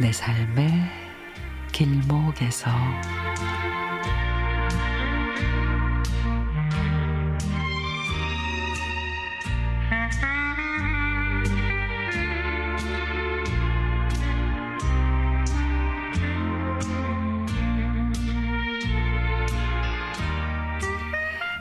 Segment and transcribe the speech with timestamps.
[0.00, 0.70] 내 삶의
[1.72, 2.70] 길목에서.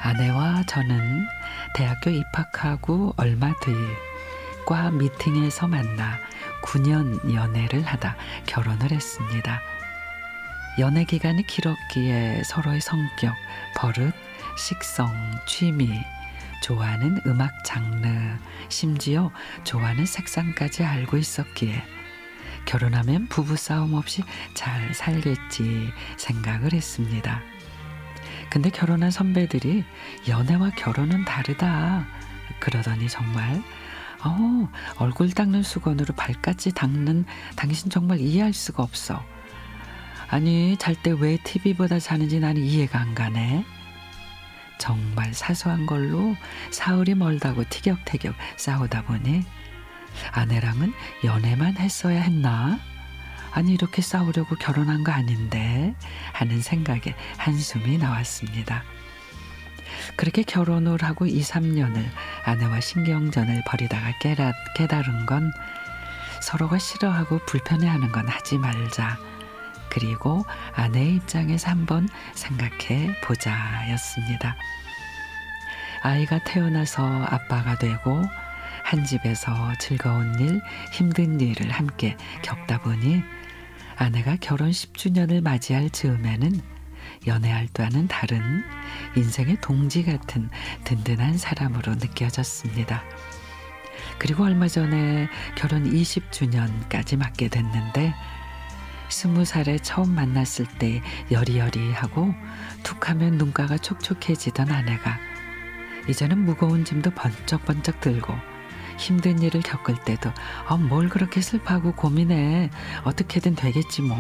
[0.02, 1.28] 아내와 저는
[1.74, 3.74] 대학교 입학하고 얼마 뒤
[4.70, 6.20] 과 미팅에서 만나
[6.64, 9.62] 9년 연애를 하다 결혼을 했습니다.
[10.80, 13.36] 연애 기간이 길었기에 서로의 성격,
[13.76, 14.14] 버릇,
[14.58, 15.12] 식성,
[15.48, 15.90] 취미,
[16.62, 18.08] 좋아하는 음악 장르,
[18.70, 19.32] 심지어
[19.64, 21.84] 좋아하는 색상까지 알고 있었기에
[22.66, 24.24] 결혼하면 부부싸움 없이
[24.54, 27.42] 잘 살겠지 생각을 했습니다.
[28.50, 29.84] 근데 결혼한 선배들이
[30.28, 32.06] 연애와 결혼은 다르다.
[32.60, 33.62] 그러더니 정말
[34.24, 37.26] 어, 얼굴 닦는 수건으로 발까지 닦는
[37.56, 39.24] 당신 정말 이해할 수가 없어.
[40.30, 43.66] 아니, 잘 때 왜 TV보다 자는지 나는 이해가 안 가네.
[44.78, 46.36] 정말 사소한 걸로
[46.72, 49.44] 사흘이 멀다고 티격태격 싸우다 보니
[50.32, 50.94] 아내랑은
[51.26, 52.80] 연애만 했어야 했나?
[53.52, 55.96] 아니, 이렇게 싸우려고 결혼한 거 아닌데?
[56.34, 58.84] 하는 생각에 한숨이 나왔습니다.
[60.16, 62.04] 그렇게 결혼을 하고 2, 3년을
[62.46, 65.52] 아내와 신경전을 벌이다가 깨라, 깨달은 건
[66.42, 69.18] 서로가 싫어하고 불편해하는 건 하지 말자.
[69.90, 74.56] 그리고 아내의 입장에서 한번 생각해 보자였습니다.
[76.02, 78.24] 아이가 태어나서 아빠가 되고
[78.84, 80.62] 한 집에서 즐거운 일,
[80.94, 83.22] 힘든 일을 함께 겪다 보니
[83.98, 86.79] 아내가 결혼 10주년을 맞이할 즈음에는
[87.28, 88.64] 연애할 때와는 다른
[89.16, 90.50] 인생의 동지 같은
[90.84, 93.04] 든든한 사람으로 느껴졌습니다.
[94.18, 98.14] 그리고 얼마 전에 결혼 20주년까지 맞게 됐는데
[99.10, 102.34] 스무 살에 처음 만났을 때 여리여리하고
[102.84, 105.18] 툭하면 눈가가 촉촉해지던 아내가
[106.08, 108.34] 이제는 무거운 짐도 번쩍번쩍 들고
[108.98, 110.32] 힘든 일을 겪을 때도
[110.68, 112.70] 어, 뭘 그렇게 슬퍼하고 고민해
[113.04, 114.18] 어떻게든 되겠지 뭐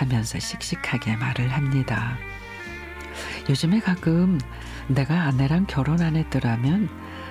[0.00, 2.16] 하면서 씩씩하게 말을 합니다.
[3.48, 4.40] 요즘에 가끔
[4.88, 6.88] 내가 아내랑 결혼 안 했더라면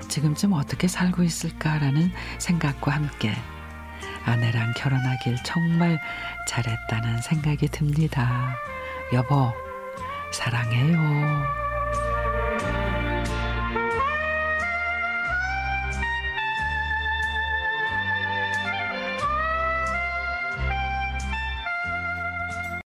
[0.08, 3.34] 지금쯤 어떻게 살고 있을까라는 생각과 함께
[4.26, 6.00] 아내랑 결혼하길 정말
[6.48, 8.56] 잘했다는 생각이 듭니다.
[9.14, 9.52] 여보,
[10.32, 11.69] 사랑해요.